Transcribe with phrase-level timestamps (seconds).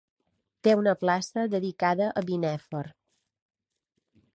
[0.67, 2.85] Té una plaça dedicada a Binèfar.